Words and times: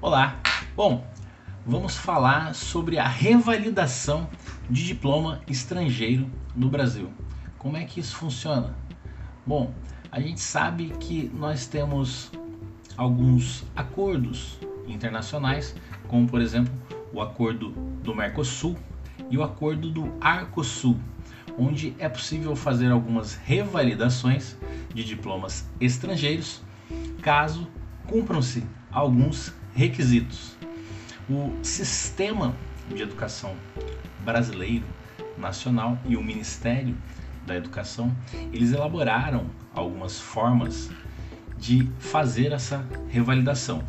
Olá! 0.00 0.40
Bom, 0.76 1.04
vamos 1.66 1.96
falar 1.96 2.54
sobre 2.54 3.00
a 3.00 3.08
revalidação 3.08 4.30
de 4.70 4.86
diploma 4.86 5.40
estrangeiro 5.48 6.30
no 6.54 6.68
Brasil. 6.68 7.10
Como 7.58 7.76
é 7.76 7.84
que 7.84 7.98
isso 7.98 8.14
funciona? 8.14 8.76
Bom, 9.44 9.74
a 10.12 10.20
gente 10.20 10.40
sabe 10.40 10.90
que 11.00 11.28
nós 11.34 11.66
temos 11.66 12.30
alguns 12.96 13.64
acordos 13.74 14.60
internacionais, 14.86 15.74
como 16.06 16.28
por 16.28 16.40
exemplo 16.40 16.72
o 17.12 17.20
acordo 17.20 17.70
do 18.00 18.14
Mercosul 18.14 18.78
e 19.28 19.36
o 19.36 19.42
acordo 19.42 19.90
do 19.90 20.14
Arcosul, 20.20 20.96
onde 21.58 21.96
é 21.98 22.08
possível 22.08 22.54
fazer 22.54 22.92
algumas 22.92 23.34
revalidações 23.34 24.56
de 24.94 25.02
diplomas 25.02 25.68
estrangeiros 25.80 26.62
caso 27.20 27.66
cumpram-se 28.06 28.64
alguns 28.92 29.52
requisitos. 29.78 30.58
O 31.30 31.56
sistema 31.62 32.52
de 32.92 33.00
educação 33.00 33.54
brasileiro 34.24 34.84
nacional 35.36 35.96
e 36.04 36.16
o 36.16 36.22
Ministério 36.22 36.96
da 37.46 37.54
Educação, 37.54 38.12
eles 38.52 38.72
elaboraram 38.72 39.48
algumas 39.72 40.18
formas 40.18 40.90
de 41.56 41.88
fazer 42.00 42.50
essa 42.50 42.84
revalidação. 43.08 43.84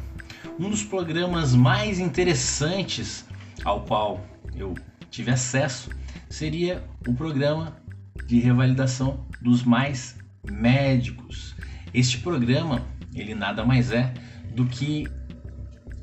Um 0.59 0.69
dos 0.69 0.83
programas 0.83 1.55
mais 1.55 1.99
interessantes 1.99 3.25
ao 3.65 3.81
qual 3.81 4.23
eu 4.55 4.75
tive 5.09 5.31
acesso 5.31 5.89
seria 6.29 6.83
o 7.07 7.15
programa 7.15 7.81
de 8.27 8.39
revalidação 8.39 9.25
dos 9.41 9.63
mais 9.63 10.19
médicos. 10.47 11.55
Este 11.91 12.19
programa, 12.19 12.85
ele 13.15 13.33
nada 13.33 13.65
mais 13.65 13.91
é 13.91 14.13
do 14.53 14.67
que 14.67 15.07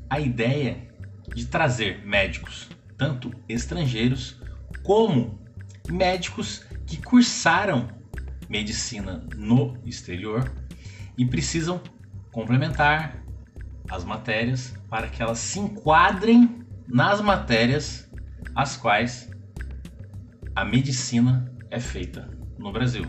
a 0.09 0.19
ideia 0.19 0.87
de 1.35 1.45
trazer 1.45 2.05
médicos, 2.05 2.69
tanto 2.97 3.31
estrangeiros 3.47 4.39
como 4.83 5.39
médicos 5.89 6.65
que 6.85 6.97
cursaram 6.97 7.89
medicina 8.49 9.25
no 9.35 9.77
exterior 9.85 10.51
e 11.17 11.25
precisam 11.25 11.81
complementar 12.31 13.23
as 13.89 14.03
matérias 14.03 14.73
para 14.89 15.07
que 15.07 15.21
elas 15.21 15.39
se 15.39 15.59
enquadrem 15.59 16.65
nas 16.87 17.21
matérias 17.21 18.09
as 18.55 18.77
quais 18.77 19.29
a 20.55 20.63
medicina 20.63 21.51
é 21.69 21.79
feita 21.79 22.29
no 22.57 22.71
Brasil. 22.71 23.05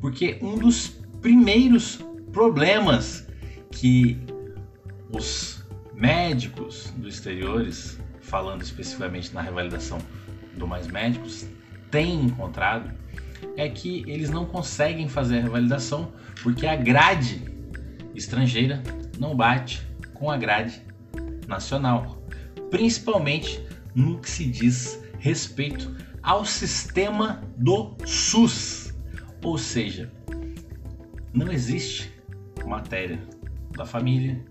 Porque 0.00 0.38
um 0.42 0.56
dos 0.58 0.88
primeiros 1.20 2.04
problemas 2.32 3.26
que 3.70 4.20
os 5.12 5.59
médicos 6.00 6.90
do 6.96 7.06
exteriores, 7.06 8.00
falando 8.22 8.62
especificamente 8.62 9.34
na 9.34 9.42
revalidação 9.42 9.98
do 10.56 10.66
Mais 10.66 10.86
Médicos, 10.86 11.46
têm 11.90 12.22
encontrado 12.24 12.90
é 13.56 13.68
que 13.68 14.02
eles 14.06 14.30
não 14.30 14.46
conseguem 14.46 15.08
fazer 15.08 15.38
a 15.38 15.42
revalidação 15.42 16.12
porque 16.42 16.66
a 16.66 16.74
grade 16.74 17.42
estrangeira 18.14 18.82
não 19.18 19.36
bate 19.36 19.86
com 20.14 20.30
a 20.30 20.38
grade 20.38 20.82
nacional, 21.46 22.22
principalmente 22.70 23.62
no 23.94 24.18
que 24.18 24.30
se 24.30 24.46
diz 24.46 25.02
respeito 25.18 25.94
ao 26.22 26.46
sistema 26.46 27.42
do 27.56 27.94
SUS, 28.06 28.94
ou 29.42 29.58
seja, 29.58 30.10
não 31.32 31.52
existe 31.52 32.10
matéria 32.66 33.20
da 33.76 33.84
família, 33.84 34.42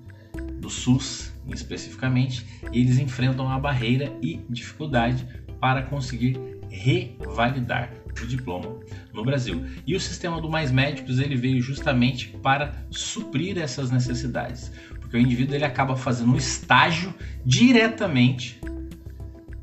do 0.60 0.70
SUS 0.70 1.34
especificamente, 1.54 2.46
e 2.72 2.80
eles 2.80 2.98
enfrentam 2.98 3.50
a 3.50 3.60
barreira 3.60 4.14
e 4.22 4.42
dificuldade 4.50 5.26
para 5.60 5.84
conseguir 5.84 6.40
revalidar 6.70 7.92
o 8.22 8.28
diploma 8.28 8.80
no 9.14 9.24
Brasil. 9.24 9.66
E 9.86 9.96
o 9.96 10.00
sistema 10.00 10.42
do 10.42 10.50
Mais 10.50 10.72
Médicos 10.72 11.20
ele 11.20 11.36
veio 11.36 11.62
justamente 11.62 12.28
para 12.44 12.86
suprir 12.92 13.58
essas 13.58 13.92
necessidades, 13.92 14.72
porque 15.00 15.18
o 15.18 15.20
indivíduo 15.20 15.56
ele 15.56 15.66
acaba 15.66 15.96
fazendo 15.96 16.34
um 16.34 16.36
estágio 16.36 17.14
diretamente 17.46 18.60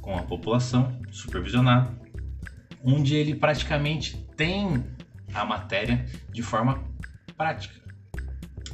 com 0.01 0.17
a 0.17 0.23
população 0.23 0.99
supervisionado, 1.11 1.95
onde 2.83 3.15
ele 3.15 3.35
praticamente 3.35 4.17
tem 4.37 4.85
a 5.35 5.45
matéria 5.45 6.07
de 6.31 6.43
forma 6.43 6.83
prática, 7.37 7.75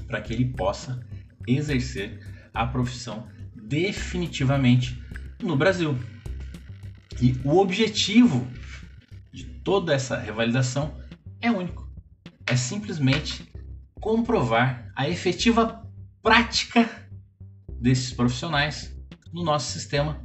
para 0.06 0.20
que 0.20 0.32
ele 0.32 0.44
possa 0.44 1.04
exercer 1.46 2.20
a 2.52 2.66
profissão 2.66 3.28
definitivamente 3.54 5.02
no 5.42 5.56
Brasil. 5.56 5.98
E 7.20 7.38
o 7.44 7.58
objetivo 7.58 8.46
de 9.32 9.44
toda 9.44 9.94
essa 9.94 10.18
revalidação 10.18 11.00
é 11.40 11.50
único: 11.50 11.90
é 12.46 12.56
simplesmente 12.56 13.50
comprovar 14.00 14.90
a 14.96 15.08
efetiva 15.08 15.88
prática 16.22 16.88
desses 17.80 18.12
profissionais 18.12 18.96
no 19.32 19.42
nosso 19.42 19.72
sistema 19.72 20.22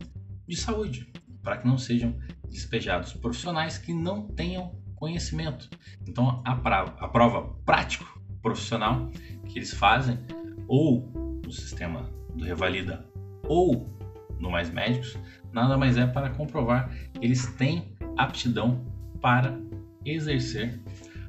de 0.47 0.55
saúde, 0.55 1.11
para 1.41 1.57
que 1.57 1.67
não 1.67 1.77
sejam 1.77 2.17
despejados 2.49 3.13
profissionais 3.13 3.77
que 3.77 3.93
não 3.93 4.27
tenham 4.27 4.75
conhecimento. 4.95 5.69
Então, 6.07 6.41
a, 6.45 6.55
prova, 6.55 6.95
a 6.99 7.07
prova 7.07 7.55
prático 7.65 8.21
profissional 8.41 9.09
que 9.47 9.59
eles 9.59 9.73
fazem 9.73 10.17
ou 10.67 11.11
no 11.43 11.51
sistema 11.51 12.09
do 12.35 12.43
Revalida 12.43 13.05
ou 13.47 13.89
no 14.39 14.51
Mais 14.51 14.69
Médicos, 14.69 15.17
nada 15.51 15.77
mais 15.77 15.97
é 15.97 16.05
para 16.05 16.29
comprovar 16.29 16.89
que 17.13 17.25
eles 17.25 17.45
têm 17.55 17.91
aptidão 18.15 18.85
para 19.21 19.59
exercer 20.05 20.79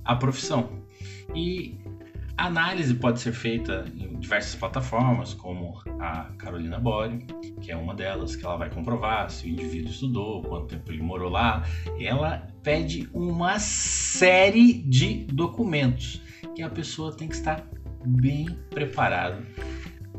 a 0.04 0.15
profissão. 0.15 0.82
E 1.34 1.78
a 2.37 2.47
análise 2.47 2.94
pode 2.94 3.21
ser 3.21 3.32
feita 3.32 3.84
em 3.97 4.19
diversas 4.19 4.54
plataformas, 4.54 5.34
como 5.34 5.82
a 5.99 6.31
Carolina 6.38 6.78
Bori, 6.78 7.26
que 7.60 7.72
é 7.72 7.76
uma 7.76 7.94
delas, 7.94 8.37
que 8.37 8.44
ela 8.44 8.56
vai 8.56 8.70
comprovar 8.70 9.28
se 9.31 9.47
o 9.47 9.49
indivíduo 9.49 9.91
estudou, 9.91 10.43
quanto 10.43 10.69
tempo 10.69 10.93
ele 10.93 11.03
morou 11.03 11.31
lá. 11.31 11.65
Ela 12.00 12.47
pede 12.62 13.09
uma 13.12 13.59
série 13.59 14.75
de 14.75 15.25
documentos 15.25 16.22
que 16.55 16.62
a 16.62 16.70
pessoa 16.70 17.12
tem 17.12 17.28
que 17.28 17.34
estar 17.34 17.69
bem 18.05 18.47
preparado 18.71 19.47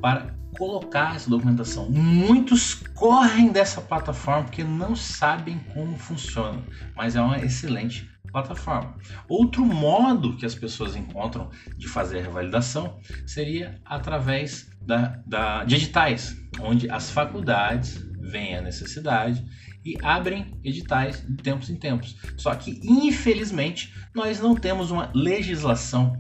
para 0.02 0.36
colocar 0.58 1.16
essa 1.16 1.30
documentação. 1.30 1.90
Muitos 1.90 2.76
correm 2.96 3.52
dessa 3.52 3.82
plataforma 3.82 4.44
porque 4.44 4.64
não 4.64 4.96
sabem 4.96 5.60
como 5.74 5.98
funciona, 5.98 6.64
mas 6.96 7.16
é 7.16 7.22
uma 7.22 7.40
excelente 7.40 8.10
plataforma. 8.32 8.96
Outro 9.28 9.66
modo 9.66 10.36
que 10.38 10.46
as 10.46 10.56
pessoas 10.56 10.96
encontram 10.96 11.50
de 11.78 11.88
fazer 11.88 12.20
a 12.20 12.24
revalidação 12.24 13.00
seria 13.26 13.80
através 13.86 14.70
da, 14.82 15.22
da, 15.26 15.64
de 15.64 15.76
editais, 15.76 16.36
onde 16.62 16.90
as 16.90 17.10
faculdades 17.10 18.04
veem 18.20 18.58
a 18.58 18.62
necessidade 18.62 19.44
e 19.84 19.96
abrem 20.04 20.60
editais 20.64 21.26
de 21.28 21.38
tempos 21.38 21.70
em 21.70 21.76
tempos. 21.76 22.16
Só 22.38 22.54
que, 22.54 22.80
infelizmente, 22.84 23.94
nós 24.14 24.40
não 24.40 24.56
temos 24.56 24.92
uma 24.92 25.12
legislação 25.16 26.14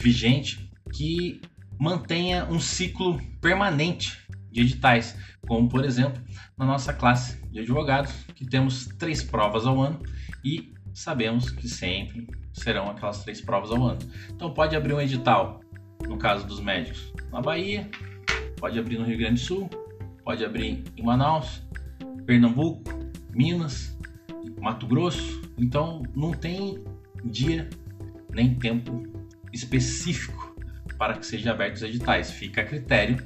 vigente 0.00 0.67
que 0.92 1.40
mantenha 1.78 2.44
um 2.46 2.58
ciclo 2.58 3.20
permanente 3.40 4.18
de 4.50 4.62
editais, 4.62 5.16
como 5.46 5.68
por 5.68 5.84
exemplo 5.84 6.20
na 6.56 6.66
nossa 6.66 6.92
classe 6.92 7.40
de 7.50 7.60
advogados, 7.60 8.12
que 8.34 8.44
temos 8.44 8.86
três 8.98 9.22
provas 9.22 9.66
ao 9.66 9.80
ano 9.80 10.00
e 10.44 10.74
sabemos 10.92 11.50
que 11.50 11.68
sempre 11.68 12.26
serão 12.52 12.90
aquelas 12.90 13.22
três 13.22 13.40
provas 13.40 13.70
ao 13.70 13.82
ano. 13.84 13.98
Então 14.30 14.52
pode 14.52 14.74
abrir 14.74 14.94
um 14.94 15.00
edital, 15.00 15.60
no 16.06 16.18
caso 16.18 16.46
dos 16.46 16.60
médicos, 16.60 17.12
na 17.30 17.40
Bahia, 17.40 17.88
pode 18.56 18.78
abrir 18.78 18.98
no 18.98 19.04
Rio 19.04 19.18
Grande 19.18 19.34
do 19.34 19.40
Sul, 19.40 19.70
pode 20.24 20.44
abrir 20.44 20.82
em 20.96 21.02
Manaus, 21.02 21.62
Pernambuco, 22.26 22.82
Minas, 23.32 23.96
Mato 24.60 24.86
Grosso. 24.86 25.40
Então 25.56 26.02
não 26.14 26.32
tem 26.32 26.82
dia 27.24 27.68
nem 28.30 28.54
tempo 28.54 29.04
específico 29.52 30.47
para 30.98 31.14
que 31.14 31.24
sejam 31.24 31.52
abertos 31.52 31.82
editais. 31.82 32.30
Fica 32.30 32.62
a 32.62 32.64
critério 32.64 33.16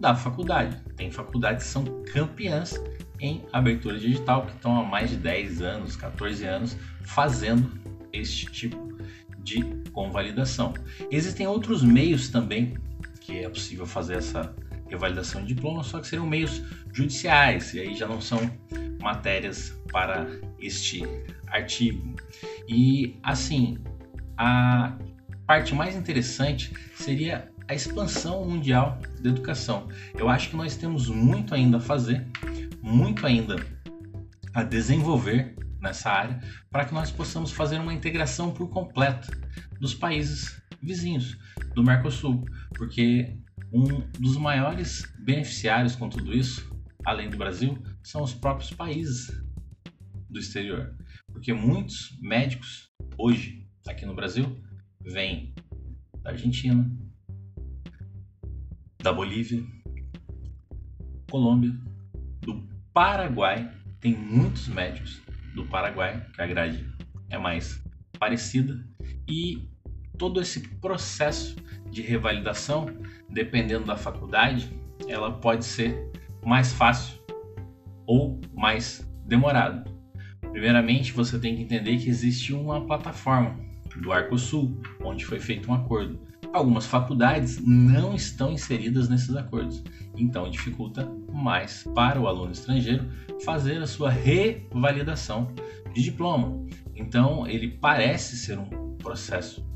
da 0.00 0.14
faculdade. 0.14 0.76
Tem 0.96 1.10
faculdades 1.10 1.66
que 1.66 1.70
são 1.70 1.84
campeãs 2.12 2.80
em 3.20 3.44
abertura 3.52 3.98
de 3.98 4.06
edital, 4.06 4.46
que 4.46 4.52
estão 4.52 4.80
há 4.80 4.84
mais 4.84 5.10
de 5.10 5.16
10 5.16 5.62
anos, 5.62 5.94
14 5.94 6.44
anos, 6.44 6.76
fazendo 7.02 7.70
este 8.12 8.46
tipo 8.46 8.92
de 9.38 9.62
convalidação. 9.92 10.74
Existem 11.10 11.46
outros 11.46 11.82
meios 11.84 12.28
também 12.28 12.76
que 13.20 13.38
é 13.38 13.48
possível 13.48 13.86
fazer 13.86 14.16
essa 14.16 14.54
revalidação 14.88 15.42
de 15.42 15.54
diploma, 15.54 15.84
só 15.84 16.00
que 16.00 16.06
seriam 16.06 16.26
meios 16.26 16.62
judiciais, 16.92 17.72
e 17.72 17.80
aí 17.80 17.94
já 17.94 18.06
não 18.06 18.20
são 18.20 18.38
matérias 19.00 19.70
para 19.90 20.26
este 20.58 21.02
artigo. 21.46 22.14
E 22.68 23.16
assim, 23.22 23.78
a 24.36 24.96
parte 25.52 25.74
mais 25.74 25.94
interessante 25.94 26.72
seria 26.94 27.52
a 27.68 27.74
expansão 27.74 28.42
mundial 28.42 28.98
da 29.20 29.28
educação. 29.28 29.86
Eu 30.14 30.30
acho 30.30 30.48
que 30.48 30.56
nós 30.56 30.78
temos 30.78 31.08
muito 31.08 31.54
ainda 31.54 31.76
a 31.76 31.80
fazer, 31.80 32.26
muito 32.80 33.26
ainda 33.26 33.56
a 34.54 34.62
desenvolver 34.62 35.54
nessa 35.78 36.08
área 36.08 36.40
para 36.70 36.86
que 36.86 36.94
nós 36.94 37.10
possamos 37.10 37.52
fazer 37.52 37.78
uma 37.78 37.92
integração 37.92 38.50
por 38.50 38.66
completo 38.70 39.30
dos 39.78 39.92
países 39.92 40.58
vizinhos 40.82 41.36
do 41.74 41.84
Mercosul, 41.84 42.46
porque 42.74 43.36
um 43.70 44.00
dos 44.18 44.38
maiores 44.38 45.02
beneficiários 45.18 45.94
com 45.94 46.08
tudo 46.08 46.32
isso, 46.34 46.74
além 47.04 47.28
do 47.28 47.36
Brasil, 47.36 47.76
são 48.02 48.22
os 48.22 48.32
próprios 48.32 48.70
países 48.70 49.30
do 50.30 50.38
exterior, 50.38 50.96
porque 51.30 51.52
muitos 51.52 52.18
médicos 52.22 52.90
hoje 53.18 53.68
aqui 53.86 54.06
no 54.06 54.14
Brasil 54.14 54.58
vêm 55.04 55.54
da 56.22 56.30
Argentina, 56.30 56.90
da 59.02 59.12
Bolívia, 59.12 59.64
Colômbia, 61.30 61.72
do 62.40 62.68
Paraguai, 62.92 63.70
tem 64.00 64.16
muitos 64.16 64.68
médicos 64.68 65.22
do 65.54 65.64
Paraguai, 65.66 66.24
que 66.34 66.40
a 66.40 66.46
grade 66.46 66.86
é 67.30 67.38
mais 67.38 67.82
parecida, 68.18 68.84
e 69.28 69.68
todo 70.18 70.40
esse 70.40 70.68
processo 70.78 71.56
de 71.90 72.02
revalidação, 72.02 72.86
dependendo 73.28 73.86
da 73.86 73.96
faculdade, 73.96 74.70
ela 75.08 75.32
pode 75.32 75.64
ser 75.64 76.10
mais 76.44 76.72
fácil 76.72 77.20
ou 78.06 78.40
mais 78.54 79.06
demorado. 79.26 79.90
Primeiramente, 80.50 81.12
você 81.12 81.38
tem 81.38 81.56
que 81.56 81.62
entender 81.62 81.96
que 81.98 82.08
existe 82.08 82.52
uma 82.52 82.86
plataforma 82.86 83.58
do 84.00 84.12
Arcosul, 84.12 84.80
onde 85.00 85.24
foi 85.24 85.38
feito 85.38 85.70
um 85.70 85.74
acordo. 85.74 86.20
Algumas 86.52 86.86
faculdades 86.86 87.60
não 87.64 88.14
estão 88.14 88.52
inseridas 88.52 89.08
nesses 89.08 89.34
acordos, 89.34 89.82
então 90.16 90.50
dificulta 90.50 91.10
mais 91.32 91.84
para 91.94 92.20
o 92.20 92.26
aluno 92.26 92.52
estrangeiro 92.52 93.08
fazer 93.44 93.78
a 93.78 93.86
sua 93.86 94.10
revalidação 94.10 95.50
de 95.94 96.02
diploma. 96.02 96.66
Então, 96.94 97.46
ele 97.46 97.68
parece 97.68 98.36
ser 98.36 98.58
um 98.58 98.96
processo 98.96 99.66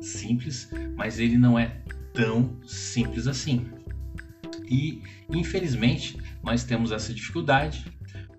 simples, 0.00 0.70
mas 0.96 1.18
ele 1.18 1.36
não 1.36 1.58
é 1.58 1.82
tão 2.12 2.58
simples 2.66 3.26
assim. 3.26 3.70
E 4.68 5.02
infelizmente 5.28 6.16
nós 6.42 6.64
temos 6.64 6.90
essa 6.90 7.12
dificuldade, 7.12 7.84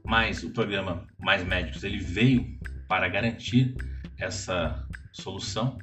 mas 0.03 0.43
o 0.43 0.49
programa 0.51 1.05
Mais 1.19 1.45
Médicos 1.45 1.83
ele 1.83 1.97
veio 1.97 2.57
para 2.87 3.07
garantir 3.07 3.75
essa 4.17 4.87
solução 5.15 5.77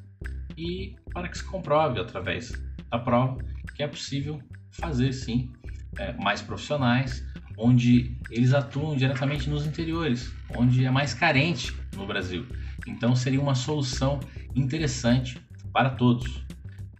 e 0.56 0.96
para 1.12 1.28
que 1.28 1.38
se 1.38 1.44
comprove 1.44 2.00
através 2.00 2.52
da 2.90 2.98
prova 2.98 3.38
que 3.74 3.82
é 3.82 3.88
possível 3.88 4.40
fazer 4.70 5.12
sim 5.12 5.52
é, 5.98 6.12
mais 6.14 6.40
profissionais, 6.40 7.24
onde 7.56 8.16
eles 8.30 8.54
atuam 8.54 8.96
diretamente 8.96 9.48
nos 9.48 9.66
interiores, 9.66 10.32
onde 10.56 10.84
é 10.84 10.90
mais 10.90 11.14
carente 11.14 11.74
no 11.94 12.06
Brasil. 12.06 12.46
Então 12.86 13.14
seria 13.14 13.40
uma 13.40 13.54
solução 13.54 14.20
interessante 14.54 15.40
para 15.72 15.90
todos. 15.90 16.44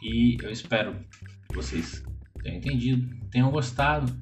E 0.02 0.36
eu 0.42 0.50
espero 0.50 0.94
que 1.48 1.54
vocês 1.54 2.02
tenham 2.42 2.58
entendido, 2.58 3.14
tenham 3.30 3.50
gostado 3.50 4.12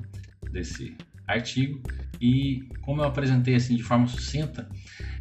desse 0.51 0.97
artigo. 1.27 1.81
E 2.21 2.69
como 2.83 3.01
eu 3.01 3.07
apresentei 3.07 3.55
assim 3.55 3.77
de 3.77 3.83
forma 3.83 4.07
sucinta, 4.07 4.69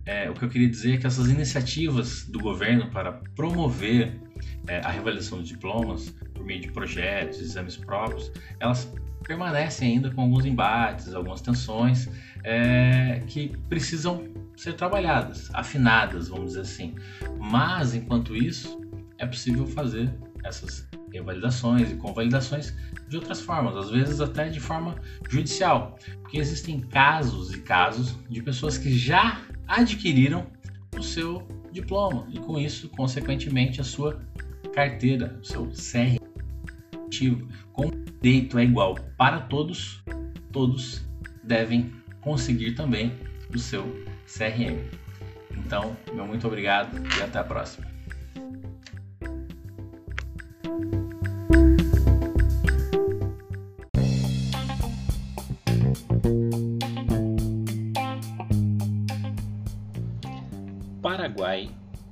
é, 0.10 0.28
o 0.28 0.34
que 0.34 0.44
eu 0.44 0.50
queria 0.50 0.68
dizer 0.68 0.96
é 0.96 0.98
que 0.98 1.06
essas 1.06 1.30
iniciativas 1.30 2.26
do 2.26 2.40
governo 2.40 2.90
para 2.90 3.12
promover 3.36 4.20
é, 4.66 4.80
a 4.80 4.90
revalidação 4.90 5.44
de 5.44 5.50
diplomas 5.50 6.10
por 6.34 6.44
meio 6.44 6.62
de 6.62 6.72
projetos, 6.72 7.40
exames 7.40 7.78
próprios, 7.78 8.32
elas 8.60 8.92
permanecem 9.24 9.94
ainda 9.94 10.10
com 10.10 10.22
alguns 10.22 10.46
embates, 10.46 11.14
algumas 11.14 11.42
tensões 11.42 12.10
é, 12.44 13.22
que 13.28 13.56
precisam 13.70 14.28
ser 14.58 14.74
trabalhadas, 14.74 15.54
afinadas, 15.54 16.28
vamos 16.28 16.48
dizer 16.48 16.62
assim. 16.62 16.96
Mas 17.38 17.94
enquanto 17.94 18.36
isso, 18.36 18.82
é 19.20 19.28
possível 19.28 19.68
fazer 19.68 20.12
essas 20.44 20.90
revalidações 21.14 21.92
e 21.92 21.96
convalidações 21.96 22.74
de 23.08 23.16
outras 23.16 23.42
formas, 23.42 23.76
às 23.76 23.92
vezes 23.92 24.20
até 24.22 24.50
de 24.50 24.60
forma 24.60 24.96
judicial, 25.30 26.00
porque 26.24 26.40
existem 26.40 26.80
casos 26.80 27.54
e 27.54 27.62
casos 27.62 28.18
de 28.28 28.42
pessoas 28.42 28.76
que 28.76 28.92
já 28.92 29.40
adquiriram 29.70 30.48
o 30.98 31.04
seu 31.04 31.48
diploma 31.72 32.28
e 32.32 32.40
com 32.40 32.58
isso, 32.58 32.90
consequentemente, 32.90 33.80
a 33.80 33.84
sua 33.84 34.20
carteira, 34.74 35.38
o 35.42 35.46
seu 35.46 35.68
CR 35.68 36.20
com 37.74 37.90
direito 38.22 38.58
é 38.58 38.64
igual 38.64 38.96
para 39.18 39.42
todos, 39.42 40.02
todos 40.52 41.06
devem 41.44 41.94
conseguir 42.22 42.74
também 42.74 43.14
o 43.54 43.58
seu 43.58 43.84
CRM. 44.26 44.78
Então, 45.58 45.96
meu 46.14 46.26
muito 46.26 46.48
obrigado 46.48 46.98
e 47.18 47.22
até 47.22 47.40
a 47.40 47.44
próxima. 47.44 47.88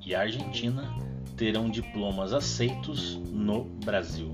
E 0.07 0.15
Argentina 0.15 0.89
terão 1.35 1.69
diplomas 1.69 2.31
aceitos 2.31 3.17
no 3.29 3.65
Brasil. 3.65 4.33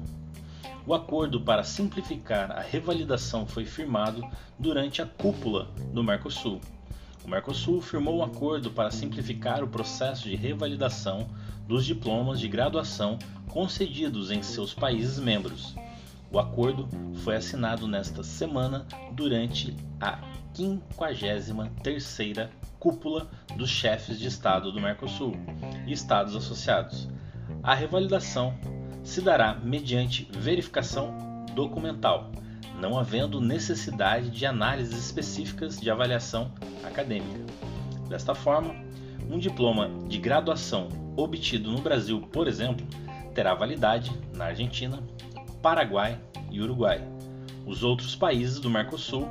O 0.86 0.94
acordo 0.94 1.42
para 1.42 1.64
simplificar 1.64 2.52
a 2.52 2.62
revalidação 2.62 3.48
foi 3.48 3.66
firmado 3.66 4.24
durante 4.60 5.02
a 5.02 5.08
cúpula 5.08 5.72
do 5.92 6.04
Mercosul. 6.04 6.62
O 7.26 7.28
Mercosul 7.28 7.82
firmou 7.82 8.20
um 8.20 8.24
acordo 8.24 8.70
para 8.70 8.92
simplificar 8.92 9.64
o 9.64 9.68
processo 9.68 10.30
de 10.30 10.36
revalidação 10.36 11.28
dos 11.68 11.88
diplomas 11.88 12.40
de 12.40 12.48
graduação 12.48 13.18
concedidos 13.48 14.30
em 14.30 14.44
seus 14.44 14.76
países 14.76 15.18
membros. 15.18 15.74
O 16.32 16.38
acordo 16.38 16.88
foi 17.24 17.36
assinado 17.36 17.88
nesta 17.88 18.22
semana 18.22 18.86
durante 19.12 19.76
a 20.00 20.20
53ª 20.54 22.52
cúpula 22.84 23.30
dos 23.56 23.70
chefes 23.70 24.20
de 24.20 24.28
Estado 24.28 24.70
do 24.70 24.82
Mercosul 24.82 25.38
e 25.88 25.94
Estados 25.94 26.36
associados. 26.36 27.08
A 27.64 27.74
revalidação 27.74 28.54
se 29.02 29.22
dará 29.22 29.54
mediante 29.56 30.28
verificação 30.38 31.16
documental, 31.56 32.30
não 32.78 33.00
havendo 33.00 33.40
necessidade 33.40 34.30
de 34.30 34.46
análises 34.46 35.00
específicas 35.00 35.80
de 35.80 35.90
avaliação 35.90 36.52
acadêmica. 36.84 37.40
Desta 38.10 38.36
forma, 38.36 38.76
um 39.32 39.40
diploma 39.40 39.90
de 40.10 40.18
graduação 40.18 40.90
obtido 41.16 41.72
no 41.72 41.80
Brasil, 41.80 42.20
por 42.34 42.50
exemplo, 42.50 42.86
terá 43.34 43.56
validade 43.56 44.12
na 44.36 44.48
Argentina, 44.48 45.02
Paraguai 45.62 46.20
e 46.52 46.60
Uruguai. 46.60 47.02
Os 47.66 47.82
outros 47.82 48.14
países 48.14 48.60
do 48.60 48.70
Mercosul, 48.70 49.26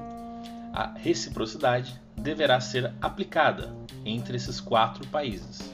a 0.73 0.95
reciprocidade 0.97 2.01
deverá 2.17 2.61
ser 2.61 2.93
aplicada 3.01 3.75
entre 4.05 4.37
esses 4.37 4.61
quatro 4.61 5.07
países. 5.09 5.73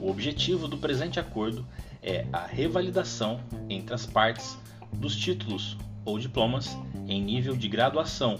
O 0.00 0.10
objetivo 0.10 0.68
do 0.68 0.78
presente 0.78 1.20
acordo 1.20 1.66
é 2.02 2.26
a 2.32 2.46
revalidação 2.46 3.40
entre 3.68 3.94
as 3.94 4.06
partes 4.06 4.58
dos 4.92 5.16
títulos 5.16 5.76
ou 6.04 6.18
diplomas 6.18 6.76
em 7.08 7.22
nível 7.22 7.56
de 7.56 7.68
graduação 7.68 8.38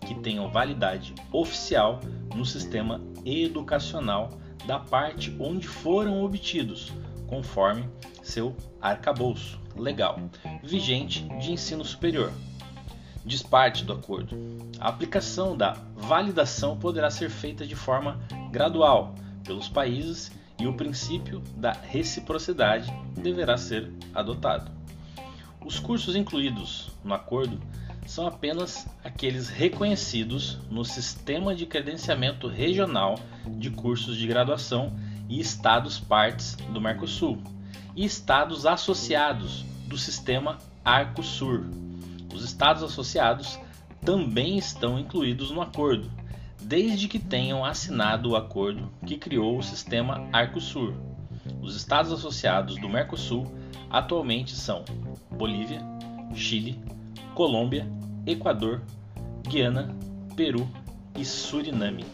que 0.00 0.14
tenham 0.14 0.50
validade 0.50 1.14
oficial 1.30 2.00
no 2.34 2.44
sistema 2.44 3.00
educacional 3.24 4.30
da 4.66 4.78
parte 4.78 5.34
onde 5.38 5.66
foram 5.66 6.24
obtidos, 6.24 6.92
conforme 7.26 7.88
seu 8.22 8.56
arcabouço 8.80 9.60
legal 9.76 10.18
vigente 10.62 11.22
de 11.40 11.52
ensino 11.52 11.84
superior. 11.84 12.32
Parte 13.48 13.84
do 13.84 13.92
acordo. 13.92 14.36
A 14.80 14.88
aplicação 14.88 15.56
da 15.56 15.76
validação 15.94 16.76
poderá 16.76 17.10
ser 17.10 17.30
feita 17.30 17.66
de 17.66 17.76
forma 17.76 18.18
gradual 18.50 19.14
pelos 19.44 19.68
países 19.68 20.32
e 20.58 20.66
o 20.66 20.72
princípio 20.72 21.40
da 21.56 21.72
reciprocidade 21.72 22.92
deverá 23.14 23.56
ser 23.56 23.92
adotado. 24.14 24.70
Os 25.64 25.78
cursos 25.78 26.16
incluídos 26.16 26.90
no 27.04 27.14
acordo 27.14 27.60
são 28.06 28.26
apenas 28.26 28.86
aqueles 29.04 29.48
reconhecidos 29.48 30.58
no 30.70 30.84
Sistema 30.84 31.54
de 31.54 31.66
Credenciamento 31.66 32.48
Regional 32.48 33.18
de 33.46 33.70
Cursos 33.70 34.16
de 34.16 34.26
Graduação 34.26 34.92
e 35.28 35.40
Estados 35.40 36.00
partes 36.00 36.56
do 36.72 36.80
Mercosul 36.80 37.40
e 37.94 38.04
estados 38.04 38.66
associados 38.66 39.64
do 39.86 39.96
Sistema 39.96 40.58
Arcosur. 40.84 41.64
Os 42.32 42.44
estados 42.44 42.82
associados 42.82 43.58
também 44.04 44.58
estão 44.58 44.98
incluídos 44.98 45.50
no 45.50 45.60
acordo, 45.60 46.10
desde 46.60 47.08
que 47.08 47.18
tenham 47.18 47.64
assinado 47.64 48.30
o 48.30 48.36
acordo 48.36 48.90
que 49.06 49.16
criou 49.16 49.58
o 49.58 49.62
sistema 49.62 50.28
Arcosul. 50.32 50.94
Os 51.60 51.76
estados 51.76 52.12
associados 52.12 52.76
do 52.80 52.88
Mercosul 52.88 53.46
atualmente 53.90 54.54
são 54.54 54.84
Bolívia, 55.30 55.80
Chile, 56.34 56.80
Colômbia, 57.34 57.86
Equador, 58.26 58.82
Guiana, 59.46 59.94
Peru 60.34 60.68
e 61.16 61.24
Suriname. 61.24 62.04